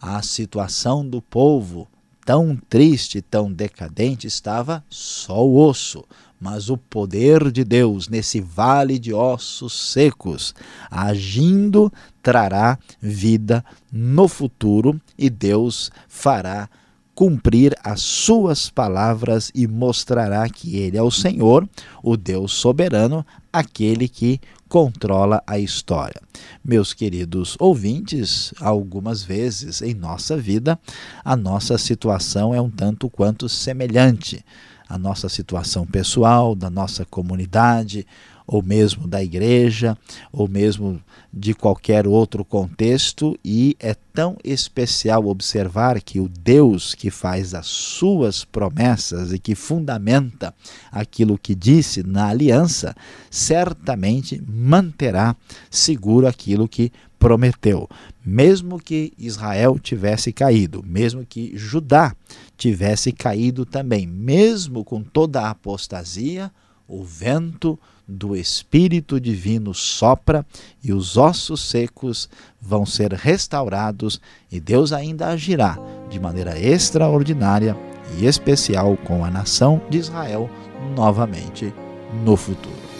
A 0.00 0.22
situação 0.22 1.06
do 1.06 1.20
povo, 1.20 1.88
tão 2.24 2.56
triste, 2.68 3.20
tão 3.20 3.52
decadente, 3.52 4.26
estava 4.26 4.84
só 4.88 5.44
o 5.44 5.56
osso, 5.56 6.04
mas 6.40 6.70
o 6.70 6.76
poder 6.76 7.52
de 7.52 7.62
Deus 7.64 8.08
nesse 8.08 8.40
vale 8.40 8.98
de 8.98 9.12
ossos 9.12 9.92
secos, 9.92 10.54
agindo, 10.90 11.92
trará 12.22 12.78
vida 13.00 13.64
no 13.92 14.26
futuro 14.26 15.00
e 15.16 15.28
Deus 15.28 15.90
fará 16.08 16.68
cumprir 17.14 17.76
as 17.84 18.00
suas 18.00 18.70
palavras 18.70 19.50
e 19.54 19.66
mostrará 19.66 20.48
que 20.48 20.76
ele 20.76 20.96
é 20.96 21.02
o 21.02 21.10
Senhor, 21.10 21.68
o 22.02 22.16
Deus 22.16 22.52
soberano, 22.52 23.24
aquele 23.52 24.08
que 24.08 24.40
controla 24.68 25.42
a 25.46 25.58
história. 25.58 26.20
Meus 26.64 26.94
queridos 26.94 27.56
ouvintes, 27.60 28.54
algumas 28.58 29.22
vezes 29.22 29.82
em 29.82 29.92
nossa 29.92 30.36
vida, 30.36 30.80
a 31.22 31.36
nossa 31.36 31.76
situação 31.76 32.54
é 32.54 32.60
um 32.60 32.70
tanto 32.70 33.10
quanto 33.10 33.48
semelhante. 33.48 34.42
A 34.88 34.96
nossa 34.96 35.28
situação 35.28 35.86
pessoal, 35.86 36.54
da 36.54 36.70
nossa 36.70 37.04
comunidade, 37.04 38.06
ou 38.46 38.62
mesmo 38.62 39.06
da 39.06 39.22
igreja, 39.22 39.96
ou 40.32 40.48
mesmo 40.48 41.00
de 41.32 41.54
qualquer 41.54 42.06
outro 42.06 42.44
contexto, 42.44 43.38
e 43.44 43.76
é 43.80 43.94
tão 44.12 44.36
especial 44.44 45.26
observar 45.26 46.00
que 46.00 46.20
o 46.20 46.28
Deus 46.28 46.94
que 46.94 47.10
faz 47.10 47.54
as 47.54 47.66
suas 47.66 48.44
promessas 48.44 49.32
e 49.32 49.38
que 49.38 49.54
fundamenta 49.54 50.54
aquilo 50.90 51.38
que 51.38 51.54
disse 51.54 52.02
na 52.02 52.28
aliança, 52.28 52.94
certamente 53.30 54.42
manterá 54.46 55.34
seguro 55.70 56.26
aquilo 56.26 56.68
que 56.68 56.92
prometeu. 57.18 57.88
Mesmo 58.24 58.80
que 58.80 59.12
Israel 59.16 59.78
tivesse 59.78 60.32
caído, 60.32 60.82
mesmo 60.84 61.24
que 61.24 61.56
Judá 61.56 62.14
tivesse 62.56 63.12
caído 63.12 63.64
também, 63.64 64.06
mesmo 64.06 64.84
com 64.84 65.02
toda 65.02 65.42
a 65.42 65.50
apostasia, 65.50 66.50
o 66.86 67.02
vento 67.04 67.78
do 68.06 68.36
Espírito 68.36 69.20
Divino 69.20 69.72
sopra 69.72 70.44
e 70.82 70.92
os 70.92 71.16
ossos 71.16 71.60
secos 71.68 72.28
vão 72.60 72.84
ser 72.84 73.12
restaurados 73.12 74.20
e 74.50 74.60
Deus 74.60 74.92
ainda 74.92 75.28
agirá 75.28 75.78
de 76.10 76.20
maneira 76.20 76.58
extraordinária 76.58 77.76
e 78.18 78.26
especial 78.26 78.96
com 78.96 79.24
a 79.24 79.30
nação 79.30 79.80
de 79.88 79.98
Israel 79.98 80.50
novamente 80.94 81.72
no 82.24 82.36
futuro. 82.36 82.91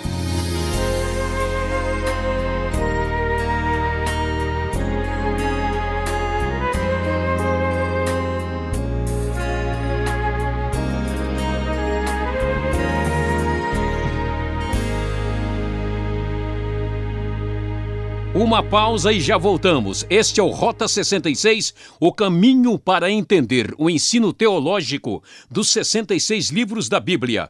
Uma 18.52 18.62
pausa 18.62 19.11
e 19.11 19.18
já 19.18 19.38
voltamos. 19.38 20.04
Este 20.11 20.38
é 20.38 20.42
o 20.42 20.50
Rota 20.50 20.87
66, 20.87 21.73
o 21.99 22.12
caminho 22.12 22.78
para 22.78 23.11
entender 23.11 23.75
o 23.78 23.88
ensino 23.88 24.30
teológico 24.30 25.25
dos 25.50 25.71
66 25.71 26.50
livros 26.50 26.87
da 26.87 27.00
Bíblia. 27.00 27.49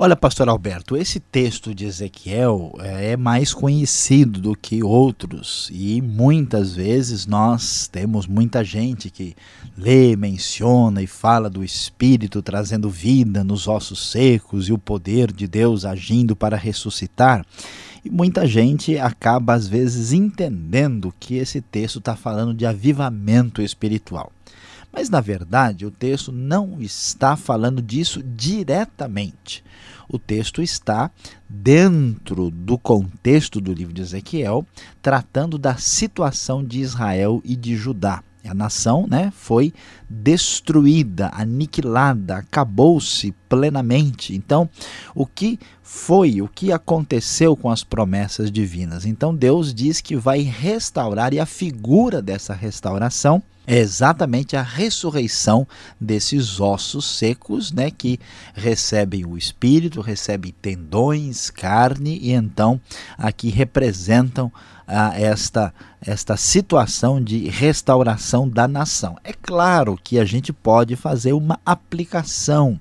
Olha, 0.00 0.14
pastor 0.14 0.48
Alberto, 0.48 0.96
esse 0.96 1.18
texto 1.18 1.74
de 1.74 1.84
Ezequiel 1.84 2.72
é 2.78 3.16
mais 3.16 3.52
conhecido 3.52 4.40
do 4.40 4.54
que 4.54 4.80
outros 4.80 5.68
e 5.72 6.00
muitas 6.00 6.76
vezes 6.76 7.26
nós 7.26 7.88
temos 7.88 8.24
muita 8.24 8.62
gente 8.62 9.10
que 9.10 9.34
lê, 9.76 10.14
menciona 10.14 11.02
e 11.02 11.08
fala 11.08 11.50
do 11.50 11.64
Espírito 11.64 12.40
trazendo 12.40 12.88
vida 12.88 13.42
nos 13.42 13.66
ossos 13.66 14.12
secos 14.12 14.68
e 14.68 14.72
o 14.72 14.78
poder 14.78 15.32
de 15.32 15.48
Deus 15.48 15.84
agindo 15.84 16.36
para 16.36 16.56
ressuscitar. 16.56 17.44
E 18.04 18.08
muita 18.08 18.46
gente 18.46 18.96
acaba 18.98 19.54
às 19.54 19.66
vezes 19.66 20.12
entendendo 20.12 21.12
que 21.18 21.34
esse 21.34 21.60
texto 21.60 21.98
está 21.98 22.14
falando 22.14 22.54
de 22.54 22.64
avivamento 22.64 23.60
espiritual. 23.60 24.30
Mas, 24.98 25.08
na 25.08 25.20
verdade, 25.20 25.86
o 25.86 25.92
texto 25.92 26.32
não 26.32 26.78
está 26.80 27.36
falando 27.36 27.80
disso 27.80 28.20
diretamente. 28.20 29.62
O 30.08 30.18
texto 30.18 30.60
está 30.60 31.08
dentro 31.48 32.50
do 32.50 32.76
contexto 32.76 33.60
do 33.60 33.72
livro 33.72 33.94
de 33.94 34.02
Ezequiel, 34.02 34.66
tratando 35.00 35.56
da 35.56 35.76
situação 35.76 36.64
de 36.64 36.80
Israel 36.80 37.40
e 37.44 37.54
de 37.54 37.76
Judá. 37.76 38.24
A 38.44 38.52
nação 38.52 39.06
né, 39.08 39.32
foi 39.36 39.72
destruída, 40.10 41.30
aniquilada, 41.32 42.38
acabou-se 42.38 43.30
plenamente. 43.48 44.34
Então, 44.34 44.68
o 45.14 45.24
que 45.24 45.60
foi, 45.80 46.42
o 46.42 46.48
que 46.48 46.72
aconteceu 46.72 47.56
com 47.56 47.70
as 47.70 47.84
promessas 47.84 48.50
divinas? 48.50 49.06
Então, 49.06 49.32
Deus 49.32 49.72
diz 49.72 50.00
que 50.00 50.16
vai 50.16 50.40
restaurar, 50.40 51.32
e 51.32 51.38
a 51.38 51.46
figura 51.46 52.20
dessa 52.20 52.52
restauração 52.52 53.40
é 53.68 53.76
exatamente 53.76 54.56
a 54.56 54.62
ressurreição 54.62 55.68
desses 56.00 56.58
ossos 56.58 57.04
secos, 57.04 57.70
né, 57.70 57.90
que 57.90 58.18
recebem 58.54 59.26
o 59.26 59.36
espírito, 59.36 60.00
recebem 60.00 60.54
tendões, 60.62 61.50
carne 61.50 62.18
e 62.22 62.32
então 62.32 62.80
aqui 63.18 63.50
representam 63.50 64.50
ah, 64.86 65.12
esta 65.14 65.74
esta 66.00 66.36
situação 66.36 67.22
de 67.22 67.48
restauração 67.48 68.48
da 68.48 68.66
nação. 68.66 69.18
É 69.22 69.34
claro 69.34 69.98
que 70.02 70.18
a 70.18 70.24
gente 70.24 70.50
pode 70.50 70.96
fazer 70.96 71.34
uma 71.34 71.60
aplicação 71.66 72.80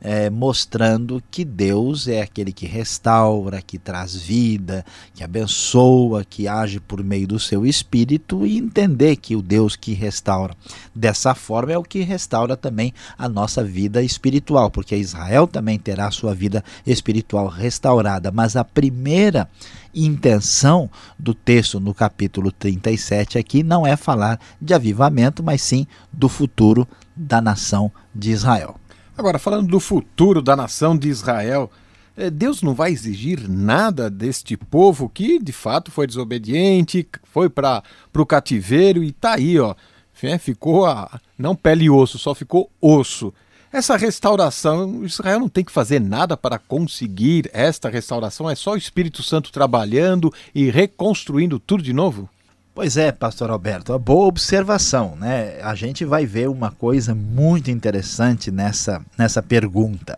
é, 0.00 0.30
mostrando 0.30 1.22
que 1.30 1.44
Deus 1.44 2.08
é 2.08 2.22
aquele 2.22 2.52
que 2.52 2.66
restaura, 2.66 3.60
que 3.60 3.78
traz 3.78 4.14
vida, 4.14 4.84
que 5.14 5.22
abençoa, 5.22 6.24
que 6.24 6.48
age 6.48 6.80
por 6.80 7.04
meio 7.04 7.26
do 7.26 7.38
seu 7.38 7.66
espírito 7.66 8.46
e 8.46 8.56
entender 8.56 9.16
que 9.16 9.36
o 9.36 9.42
Deus 9.42 9.76
que 9.76 9.92
restaura 9.92 10.54
dessa 10.94 11.34
forma 11.34 11.72
é 11.72 11.78
o 11.78 11.82
que 11.82 12.00
restaura 12.00 12.56
também 12.56 12.94
a 13.18 13.28
nossa 13.28 13.62
vida 13.62 14.02
espiritual, 14.02 14.70
porque 14.70 14.96
Israel 14.96 15.46
também 15.46 15.78
terá 15.78 16.10
sua 16.10 16.34
vida 16.34 16.64
espiritual 16.86 17.48
restaurada, 17.48 18.30
mas 18.30 18.56
a 18.56 18.64
primeira 18.64 19.48
intenção 19.94 20.88
do 21.18 21.34
texto 21.34 21.80
no 21.80 21.92
capítulo 21.92 22.52
37 22.52 23.38
aqui 23.38 23.62
não 23.62 23.86
é 23.86 23.96
falar 23.96 24.38
de 24.60 24.72
avivamento, 24.72 25.42
mas 25.42 25.62
sim 25.62 25.86
do 26.12 26.28
futuro 26.28 26.86
da 27.14 27.40
nação 27.40 27.90
de 28.14 28.30
Israel. 28.30 28.76
Agora, 29.20 29.38
falando 29.38 29.68
do 29.68 29.78
futuro 29.78 30.40
da 30.40 30.56
nação 30.56 30.96
de 30.96 31.10
Israel, 31.10 31.70
eh, 32.16 32.30
Deus 32.30 32.62
não 32.62 32.74
vai 32.74 32.90
exigir 32.90 33.46
nada 33.46 34.08
deste 34.08 34.56
povo 34.56 35.10
que 35.10 35.38
de 35.38 35.52
fato 35.52 35.90
foi 35.90 36.06
desobediente, 36.06 37.06
foi 37.24 37.50
para 37.50 37.82
o 38.16 38.24
cativeiro 38.24 39.04
e 39.04 39.10
está 39.10 39.34
aí, 39.34 39.60
ó. 39.60 39.74
É, 40.22 40.38
ficou 40.38 40.86
a, 40.86 41.20
não 41.36 41.54
pele 41.54 41.84
e 41.84 41.90
osso, 41.90 42.18
só 42.18 42.34
ficou 42.34 42.70
osso. 42.80 43.30
Essa 43.70 43.94
restauração, 43.94 45.04
Israel 45.04 45.40
não 45.40 45.50
tem 45.50 45.64
que 45.64 45.70
fazer 45.70 46.00
nada 46.00 46.34
para 46.34 46.58
conseguir 46.58 47.50
esta 47.52 47.90
restauração, 47.90 48.48
é 48.48 48.54
só 48.54 48.72
o 48.72 48.78
Espírito 48.78 49.22
Santo 49.22 49.52
trabalhando 49.52 50.32
e 50.54 50.70
reconstruindo 50.70 51.58
tudo 51.58 51.82
de 51.82 51.92
novo? 51.92 52.26
Pois 52.72 52.96
é, 52.96 53.10
pastor 53.10 53.50
Alberto, 53.50 53.92
uma 53.92 53.98
boa 53.98 54.26
observação, 54.26 55.16
né? 55.16 55.60
A 55.60 55.74
gente 55.74 56.04
vai 56.04 56.24
ver 56.24 56.48
uma 56.48 56.70
coisa 56.70 57.14
muito 57.14 57.68
interessante 57.68 58.48
nessa, 58.50 59.04
nessa 59.18 59.42
pergunta. 59.42 60.16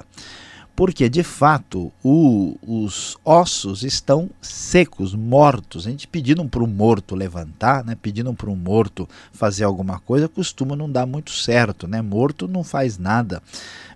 Porque, 0.77 1.09
de 1.09 1.23
fato, 1.23 1.91
o, 2.05 2.57
os 2.63 3.17
ossos 3.25 3.83
estão 3.83 4.29
secos, 4.41 5.15
mortos. 5.15 5.87
A 5.87 5.91
gente 5.91 6.07
pedindo 6.07 6.45
para 6.47 6.63
um 6.63 6.67
morto 6.67 7.15
levantar, 7.15 7.85
né? 7.85 7.97
pedindo 8.01 8.33
para 8.35 8.51
um 8.51 8.57
morto 8.57 9.09
fazer 9.33 9.65
alguma 9.65 9.99
coisa, 10.01 10.29
costuma 10.29 10.77
não 10.77 10.91
dar 10.91 11.07
muito 11.07 11.31
certo. 11.31 11.87
Né? 11.87 12.03
Morto 12.03 12.47
não 12.47 12.63
faz 12.63 12.99
nada, 12.99 13.43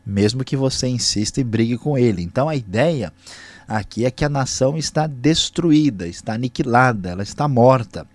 mesmo 0.04 0.44
que 0.44 0.56
você 0.56 0.86
insista 0.86 1.40
e 1.40 1.44
brigue 1.44 1.76
com 1.76 1.96
ele. 1.96 2.22
Então, 2.22 2.48
a 2.48 2.56
ideia 2.56 3.12
aqui 3.66 4.04
é 4.04 4.10
que 4.10 4.24
a 4.24 4.28
nação 4.28 4.76
está 4.76 5.06
destruída, 5.06 6.06
está 6.06 6.34
aniquilada, 6.34 7.10
ela 7.10 7.22
está 7.22 7.48
morta. 7.48 8.06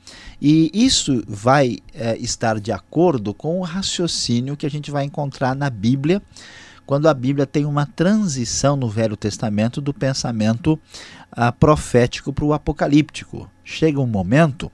E 0.41 0.71
isso 0.73 1.23
vai 1.27 1.77
é, 1.93 2.17
estar 2.17 2.59
de 2.59 2.71
acordo 2.71 3.33
com 3.33 3.59
o 3.59 3.63
raciocínio 3.63 4.57
que 4.57 4.65
a 4.65 4.69
gente 4.69 4.89
vai 4.89 5.05
encontrar 5.05 5.55
na 5.55 5.69
Bíblia, 5.69 6.21
quando 6.83 7.07
a 7.07 7.13
Bíblia 7.13 7.45
tem 7.45 7.63
uma 7.63 7.85
transição 7.85 8.75
no 8.75 8.89
Velho 8.89 9.15
Testamento 9.15 9.79
do 9.79 9.93
pensamento 9.93 10.79
ah, 11.31 11.51
profético 11.51 12.33
para 12.33 12.43
o 12.43 12.53
apocalíptico. 12.53 13.49
Chega 13.63 14.01
um 14.01 14.07
momento 14.07 14.71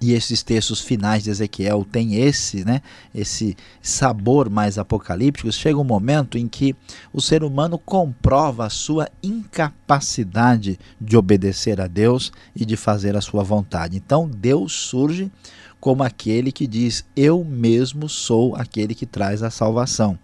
e 0.00 0.12
esses 0.12 0.42
textos 0.42 0.80
finais 0.80 1.24
de 1.24 1.30
Ezequiel 1.30 1.86
têm 1.90 2.16
esse, 2.16 2.64
né, 2.64 2.82
esse 3.14 3.56
sabor 3.80 4.50
mais 4.50 4.78
apocalíptico. 4.78 5.50
Chega 5.50 5.78
um 5.78 5.84
momento 5.84 6.36
em 6.36 6.46
que 6.46 6.76
o 7.12 7.20
ser 7.20 7.42
humano 7.42 7.78
comprova 7.78 8.66
a 8.66 8.70
sua 8.70 9.08
incapacidade 9.22 10.78
de 11.00 11.16
obedecer 11.16 11.80
a 11.80 11.86
Deus 11.86 12.30
e 12.54 12.64
de 12.64 12.76
fazer 12.76 13.16
a 13.16 13.22
sua 13.22 13.42
vontade. 13.42 13.96
Então 13.96 14.28
Deus 14.28 14.72
surge 14.72 15.30
como 15.80 16.02
aquele 16.02 16.52
que 16.52 16.66
diz: 16.66 17.04
Eu 17.14 17.42
mesmo 17.44 18.08
sou 18.08 18.54
aquele 18.54 18.94
que 18.94 19.06
traz 19.06 19.42
a 19.42 19.50
salvação. 19.50 20.18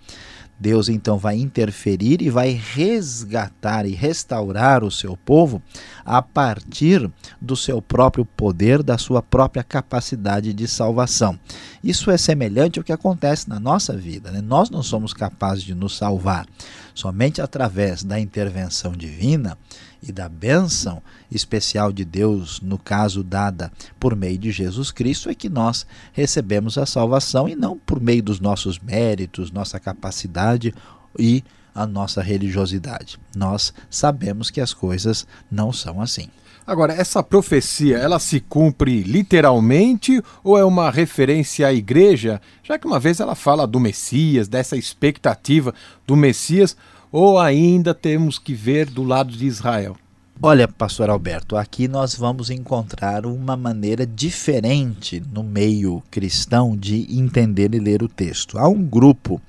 Deus 0.63 0.89
então 0.89 1.19
vai 1.19 1.35
interferir 1.35 2.23
e 2.23 2.31
vai 2.31 2.51
resgatar 2.51 3.85
e 3.85 3.91
restaurar 3.91 4.85
o 4.85 4.93
seu 4.93 5.17
povo 5.17 5.61
a 6.05 6.23
partir 6.23 7.11
do 7.41 7.57
seu 7.57 7.83
próprio 7.83 8.25
poder, 8.25 8.81
da 8.81 8.97
sua 8.97 9.21
própria 9.21 9.65
capacidade 9.65 10.53
de 10.53 10.69
salvação. 10.69 11.37
Isso 11.83 12.11
é 12.11 12.17
semelhante 12.17 12.79
ao 12.79 12.85
que 12.85 12.93
acontece 12.93 13.49
na 13.49 13.59
nossa 13.59 13.97
vida. 13.97 14.31
Né? 14.31 14.41
Nós 14.41 14.71
não 14.71 14.83
somos 14.83 15.13
capazes 15.13 15.65
de 15.65 15.75
nos 15.75 15.97
salvar. 15.97 16.47
Somente 16.95 17.41
através 17.41 18.05
da 18.05 18.21
intervenção 18.21 18.93
divina 18.93 19.59
e 20.03 20.13
da 20.13 20.29
bênção 20.29 21.03
especial 21.31 21.93
de 21.93 22.05
Deus, 22.05 22.61
no 22.61 22.79
caso 22.79 23.23
dada 23.23 23.73
por 23.99 24.15
meio 24.15 24.39
de 24.39 24.53
Jesus 24.53 24.91
Cristo, 24.91 25.29
é 25.29 25.35
que 25.35 25.49
nós 25.49 25.87
recebemos 26.13 26.79
a 26.79 26.87
salvação 26.87 27.49
e 27.49 27.57
não 27.57 27.79
por 27.79 28.01
meio 28.01 28.23
dos 28.23 28.39
nossos 28.39 28.79
méritos, 28.79 29.51
nossa 29.51 29.81
capacidade 29.81 30.75
e 31.19 31.43
a 31.75 31.87
nossa 31.87 32.23
religiosidade. 32.23 33.19
Nós 33.35 33.73
sabemos 33.89 34.51
que 34.51 34.61
as 34.61 34.75
coisas 34.75 35.27
não 35.51 35.73
são 35.73 36.01
assim. 36.01 36.29
Agora, 36.67 36.93
essa 36.93 37.23
profecia, 37.23 37.99
ela 37.99 38.19
se 38.19 38.39
cumpre 38.39 39.03
literalmente 39.03 40.23
ou 40.45 40.57
é 40.57 40.65
uma 40.65 40.91
referência 40.91 41.67
à 41.67 41.73
igreja, 41.73 42.41
já 42.63 42.79
que 42.79 42.87
uma 42.87 43.01
vez 43.01 43.19
ela 43.19 43.35
fala 43.35 43.67
do 43.67 43.81
Messias, 43.81 44.47
dessa 44.47 44.77
expectativa 44.77 45.75
do 46.07 46.17
Messias, 46.17 46.77
ou 47.11 47.39
ainda 47.39 47.93
temos 47.93 48.39
que 48.39 48.55
ver 48.55 48.89
do 48.89 49.03
lado 49.03 49.33
de 49.33 49.47
Israel? 49.47 49.97
Olha, 50.41 50.67
pastor 50.67 51.11
Alberto, 51.11 51.57
aqui 51.57 51.87
nós 51.87 52.15
vamos 52.17 52.51
encontrar 52.51 53.27
uma 53.27 53.57
maneira 53.57 54.07
diferente 54.07 55.23
no 55.33 55.43
meio 55.43 56.03
cristão 56.11 56.77
de 56.77 57.07
entender 57.17 57.75
e 57.75 57.79
ler 57.79 58.03
o 58.03 58.09
texto. 58.09 58.59
Há 58.59 58.69
um 58.69 58.83
grupo 58.83 59.41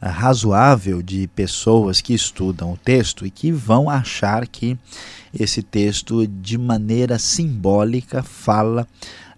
razoável 0.00 1.02
de 1.02 1.26
pessoas 1.28 2.00
que 2.00 2.14
estudam 2.14 2.72
o 2.72 2.76
texto 2.76 3.26
e 3.26 3.30
que 3.30 3.50
vão 3.50 3.88
achar 3.88 4.46
que 4.46 4.78
esse 5.38 5.62
texto, 5.62 6.26
de 6.26 6.58
maneira 6.58 7.18
simbólica, 7.18 8.22
fala 8.22 8.86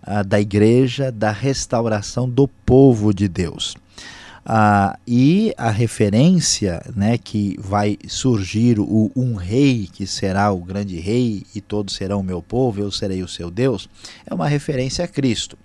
uh, 0.06 0.24
da 0.24 0.40
igreja, 0.40 1.10
da 1.10 1.30
restauração 1.30 2.28
do 2.28 2.48
povo 2.48 3.12
de 3.12 3.28
Deus. 3.28 3.76
Ah, 4.50 4.98
e 5.06 5.52
a 5.58 5.70
referência 5.70 6.82
né, 6.96 7.18
que 7.18 7.54
vai 7.60 7.98
surgir 8.08 8.80
o 8.80 9.12
um 9.14 9.34
rei 9.34 9.86
que 9.92 10.06
será 10.06 10.50
o 10.50 10.64
grande 10.64 10.98
rei 10.98 11.44
e 11.54 11.60
todos 11.60 11.94
serão 11.94 12.20
o 12.20 12.24
meu 12.24 12.40
povo, 12.40 12.80
eu 12.80 12.90
serei 12.90 13.22
o 13.22 13.28
seu 13.28 13.50
Deus, 13.50 13.90
é 14.24 14.32
uma 14.32 14.48
referência 14.48 15.04
a 15.04 15.08
Cristo. 15.08 15.58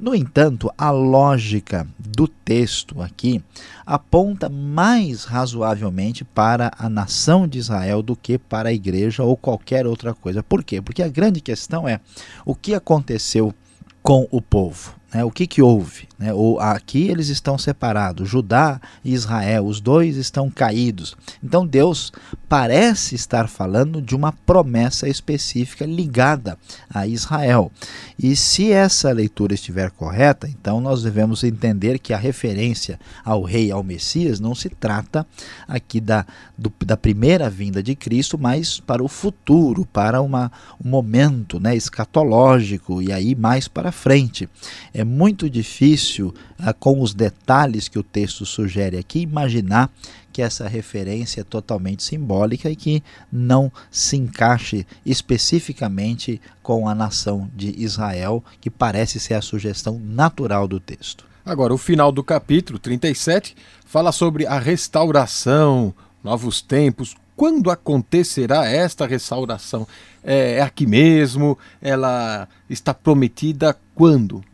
No 0.00 0.14
entanto, 0.14 0.72
a 0.78 0.90
lógica 0.90 1.86
do 1.98 2.26
texto 2.26 3.02
aqui 3.02 3.44
aponta 3.84 4.48
mais 4.48 5.24
razoavelmente 5.24 6.24
para 6.24 6.70
a 6.78 6.88
nação 6.88 7.46
de 7.46 7.58
Israel 7.58 8.00
do 8.02 8.16
que 8.16 8.38
para 8.38 8.70
a 8.70 8.72
igreja 8.72 9.22
ou 9.22 9.36
qualquer 9.36 9.86
outra 9.86 10.14
coisa. 10.14 10.42
Por 10.42 10.64
quê? 10.64 10.80
Porque 10.80 11.02
a 11.02 11.08
grande 11.08 11.42
questão 11.42 11.86
é 11.86 12.00
o 12.46 12.54
que 12.54 12.72
aconteceu 12.72 13.54
com 14.02 14.26
o 14.30 14.40
povo. 14.40 14.94
Né? 15.12 15.22
O 15.22 15.30
que, 15.30 15.46
que 15.46 15.60
houve? 15.60 16.08
Né? 16.20 16.34
Ou 16.34 16.60
aqui 16.60 17.08
eles 17.08 17.28
estão 17.28 17.56
separados, 17.56 18.28
Judá 18.28 18.78
e 19.02 19.14
Israel, 19.14 19.64
os 19.64 19.80
dois 19.80 20.18
estão 20.18 20.50
caídos. 20.50 21.16
Então 21.42 21.66
Deus 21.66 22.12
parece 22.46 23.14
estar 23.14 23.48
falando 23.48 24.02
de 24.02 24.14
uma 24.14 24.30
promessa 24.30 25.08
específica 25.08 25.86
ligada 25.86 26.58
a 26.92 27.06
Israel. 27.06 27.72
E 28.18 28.36
se 28.36 28.70
essa 28.70 29.10
leitura 29.12 29.54
estiver 29.54 29.90
correta, 29.92 30.46
então 30.46 30.80
nós 30.80 31.02
devemos 31.02 31.42
entender 31.42 31.98
que 31.98 32.12
a 32.12 32.18
referência 32.18 33.00
ao 33.24 33.42
rei, 33.42 33.70
ao 33.70 33.82
Messias, 33.82 34.40
não 34.40 34.54
se 34.54 34.68
trata 34.68 35.26
aqui 35.66 36.00
da, 36.00 36.26
do, 36.58 36.70
da 36.84 36.96
primeira 36.96 37.48
vinda 37.48 37.82
de 37.82 37.94
Cristo, 37.94 38.36
mas 38.36 38.78
para 38.80 39.02
o 39.02 39.08
futuro, 39.08 39.86
para 39.86 40.20
uma, 40.20 40.52
um 40.84 40.88
momento 40.88 41.58
né, 41.58 41.74
escatológico 41.74 43.00
e 43.00 43.12
aí 43.12 43.34
mais 43.34 43.68
para 43.68 43.92
frente. 43.92 44.48
É 44.92 45.04
muito 45.04 45.48
difícil, 45.48 46.09
ah, 46.58 46.72
com 46.72 47.00
os 47.00 47.14
detalhes 47.14 47.88
que 47.88 47.98
o 47.98 48.02
texto 48.02 48.46
sugere 48.46 48.96
aqui, 48.96 49.20
imaginar 49.20 49.90
que 50.32 50.42
essa 50.42 50.68
referência 50.68 51.40
é 51.40 51.44
totalmente 51.44 52.02
simbólica 52.02 52.70
e 52.70 52.76
que 52.76 53.02
não 53.30 53.70
se 53.90 54.16
encaixe 54.16 54.86
especificamente 55.04 56.40
com 56.62 56.88
a 56.88 56.94
nação 56.94 57.50
de 57.54 57.74
Israel, 57.82 58.42
que 58.60 58.70
parece 58.70 59.18
ser 59.18 59.34
a 59.34 59.42
sugestão 59.42 59.98
natural 59.98 60.66
do 60.68 60.80
texto. 60.80 61.24
Agora, 61.44 61.74
o 61.74 61.78
final 61.78 62.12
do 62.12 62.22
capítulo 62.22 62.78
37 62.78 63.56
fala 63.84 64.12
sobre 64.12 64.46
a 64.46 64.58
restauração, 64.58 65.92
novos 66.22 66.60
tempos. 66.60 67.16
Quando 67.34 67.70
acontecerá 67.70 68.66
esta 68.66 69.06
restauração? 69.06 69.86
É, 70.22 70.56
é 70.56 70.60
aqui 70.60 70.86
mesmo? 70.86 71.58
Ela 71.80 72.46
está 72.68 72.92
prometida 72.92 73.76
quando? 73.94 74.44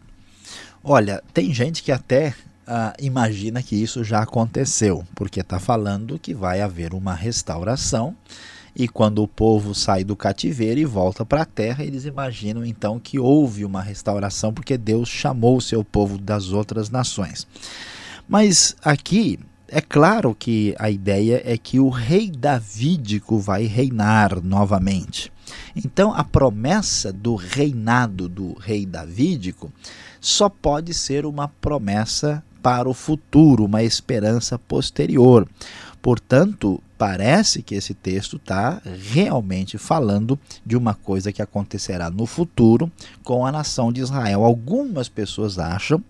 Olha, 0.89 1.21
tem 1.35 1.53
gente 1.53 1.83
que 1.83 1.91
até 1.91 2.33
ah, 2.65 2.95
imagina 3.01 3.61
que 3.61 3.75
isso 3.75 4.05
já 4.05 4.23
aconteceu, 4.23 5.05
porque 5.17 5.41
está 5.41 5.59
falando 5.59 6.17
que 6.17 6.33
vai 6.33 6.61
haver 6.61 6.95
uma 6.95 7.13
restauração 7.13 8.15
e 8.73 8.87
quando 8.87 9.21
o 9.21 9.27
povo 9.27 9.75
sai 9.75 10.05
do 10.05 10.15
cativeiro 10.15 10.79
e 10.79 10.85
volta 10.85 11.27
para 11.27 11.43
a 11.43 11.45
terra, 11.45 11.83
eles 11.83 12.05
imaginam 12.05 12.65
então 12.65 13.01
que 13.01 13.19
houve 13.19 13.65
uma 13.65 13.83
restauração 13.83 14.55
porque 14.55 14.79
Deus 14.79 15.09
chamou 15.09 15.57
o 15.57 15.61
seu 15.61 15.83
povo 15.83 16.19
das 16.19 16.53
outras 16.53 16.89
nações. 16.89 17.49
Mas 18.29 18.77
aqui 18.81 19.41
é 19.67 19.81
claro 19.81 20.37
que 20.37 20.73
a 20.79 20.89
ideia 20.89 21.43
é 21.45 21.59
que 21.59 21.81
o 21.81 21.89
rei 21.89 22.31
davídico 22.31 23.41
vai 23.41 23.65
reinar 23.65 24.41
novamente. 24.41 25.33
Então 25.75 26.15
a 26.15 26.23
promessa 26.23 27.13
do 27.13 27.35
reinado 27.35 28.29
do 28.29 28.55
rei 28.55 28.87
davídico 28.87 29.73
só 30.27 30.49
pode 30.49 30.93
ser 30.93 31.25
uma 31.25 31.47
promessa 31.47 32.43
para 32.61 32.89
o 32.89 32.93
futuro, 32.93 33.65
uma 33.65 33.85
esperança 33.85 34.59
posterior. 34.59 35.49
Portanto, 36.03 36.83
parece 36.99 37.63
que 37.63 37.77
esse 37.77 37.95
texto 37.95 38.37
está 38.37 38.83
realmente 39.09 39.79
falando 39.79 40.37
de 40.65 40.77
uma 40.77 40.95
coisa 40.95 41.33
que 41.33 41.41
acontecerá 41.41 42.11
no 42.11 42.27
futuro 42.27 42.91
com 43.23 43.47
a 43.47 43.53
nação 43.53 43.93
de 43.93 44.01
Israel. 44.01 44.43
Algumas 44.43 45.09
pessoas 45.09 45.61
acham 45.61 46.03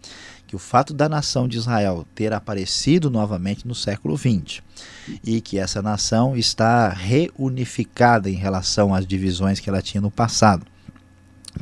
que 0.46 0.56
o 0.56 0.58
fato 0.58 0.94
da 0.94 1.10
nação 1.10 1.46
de 1.46 1.58
Israel 1.58 2.06
ter 2.14 2.32
aparecido 2.32 3.10
novamente 3.10 3.68
no 3.68 3.74
século 3.74 4.16
XX 4.16 4.62
e 5.22 5.42
que 5.42 5.58
essa 5.58 5.82
nação 5.82 6.34
está 6.34 6.88
reunificada 6.88 8.30
em 8.30 8.34
relação 8.34 8.94
às 8.94 9.06
divisões 9.06 9.60
que 9.60 9.68
ela 9.68 9.82
tinha 9.82 10.00
no 10.00 10.10
passado 10.10 10.64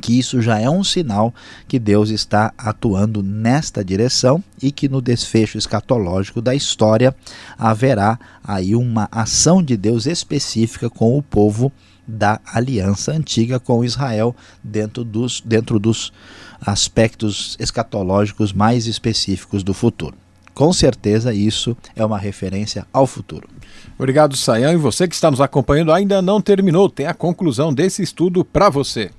que 0.01 0.17
isso 0.17 0.41
já 0.41 0.59
é 0.59 0.69
um 0.69 0.83
sinal 0.83 1.33
que 1.67 1.79
Deus 1.79 2.09
está 2.09 2.53
atuando 2.57 3.23
nesta 3.23 3.83
direção 3.83 4.43
e 4.61 4.71
que 4.71 4.89
no 4.89 5.01
desfecho 5.01 5.57
escatológico 5.57 6.41
da 6.41 6.53
história 6.53 7.15
haverá 7.57 8.19
aí 8.43 8.75
uma 8.75 9.07
ação 9.11 9.63
de 9.63 9.77
Deus 9.77 10.05
específica 10.05 10.89
com 10.89 11.17
o 11.17 11.21
povo 11.21 11.71
da 12.07 12.39
aliança 12.45 13.11
antiga 13.11 13.59
com 13.59 13.83
Israel 13.83 14.35
dentro 14.63 15.03
dos, 15.03 15.41
dentro 15.41 15.79
dos 15.79 16.13
aspectos 16.61 17.57
escatológicos 17.59 18.53
mais 18.53 18.85
específicos 18.85 19.63
do 19.63 19.73
futuro. 19.73 20.15
Com 20.53 20.71
certeza 20.71 21.33
isso 21.33 21.75
é 21.95 22.05
uma 22.05 22.17
referência 22.17 22.85
ao 22.93 23.05
futuro. 23.05 23.49
Obrigado, 23.97 24.37
Sayão. 24.37 24.71
E 24.71 24.77
você 24.77 25.07
que 25.07 25.15
está 25.15 25.29
nos 25.29 25.41
acompanhando 25.41 25.91
ainda 25.91 26.21
não 26.21 26.39
terminou, 26.39 26.89
tem 26.89 27.07
a 27.07 27.13
conclusão 27.13 27.73
desse 27.73 28.01
estudo 28.01 28.45
para 28.45 28.69
você. 28.69 29.11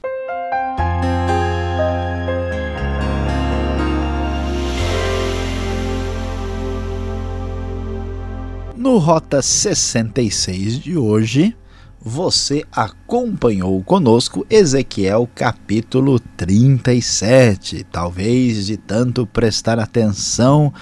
No 8.87 8.99
Rota 8.99 9.43
66 9.43 10.79
de 10.79 10.97
hoje, 10.97 11.57
você 12.01 12.65
acompanhou 12.71 13.83
conosco 13.83 14.47
Ezequiel 14.49 15.29
capítulo 15.35 16.21
37. 16.21 17.85
Talvez 17.91 18.65
de 18.65 18.77
tanto 18.77 19.27
prestar 19.27 19.81
atenção 19.81 20.73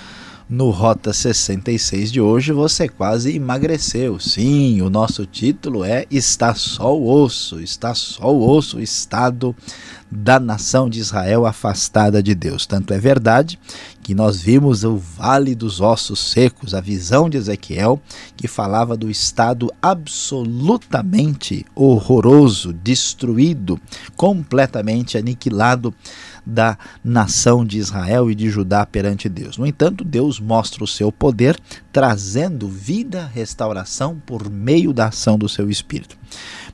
no 0.55 0.71
Rota 0.71 1.13
66 1.13 2.13
de 2.13 2.21
hoje 2.21 2.53
você 2.53 2.89
quase 2.89 3.35
emagreceu. 3.35 4.21
Sim, 4.21 4.81
o 4.83 4.89
nosso 4.89 5.27
título 5.27 5.85
é 5.85 6.07
Está 6.09 6.55
só 6.55 6.97
o 6.97 7.11
osso, 7.11 7.61
está 7.61 7.93
só 7.93 8.33
o 8.33 8.49
osso, 8.49 8.77
o 8.77 8.81
estado 8.81 9.55
da 10.09 10.39
nação 10.39 10.89
de 10.89 11.01
Israel 11.01 11.45
afastada 11.45 12.23
de 12.23 12.37
Deus. 12.37 12.67
Tanto 12.67 12.95
é 12.95 12.99
verdade 13.01 13.59
que 14.01 14.15
nós 14.15 14.41
vimos 14.41 14.85
o 14.85 14.97
Vale 14.97 15.57
dos 15.57 15.81
Ossos 15.81 16.21
Secos, 16.21 16.73
a 16.73 16.81
visão 16.81 17.29
de 17.29 17.37
Ezequiel, 17.37 18.01
que 18.37 18.47
falava 18.47 18.97
do 18.97 19.11
estado 19.11 19.73
absolutamente 19.83 21.67
horroroso, 21.75 22.73
destruído, 22.73 23.81
completamente 24.17 25.19
aniquilado 25.19 25.93
da 26.45 26.77
nação 27.03 27.65
de 27.65 27.79
Israel 27.79 28.31
e 28.31 28.35
de 28.35 28.49
Judá 28.51 28.85
perante 28.85 29.29
Deus. 29.29 29.57
No 29.57 29.67
entanto, 29.67 30.05
Deus 30.05 30.39
mostra 30.39 30.85
o 30.85 30.87
seu 30.87 31.11
poder, 31.11 31.59
trazendo 31.93 32.69
vida, 32.69 33.31
restauração 33.33 34.21
por 34.27 34.51
meio 34.51 34.93
da 34.93 35.07
ação 35.07 35.39
do 35.39 35.49
seu 35.49 35.71
Espírito. 35.71 36.17